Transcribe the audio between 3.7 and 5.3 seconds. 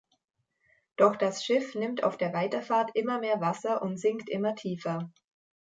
und sinkt immer tiefer.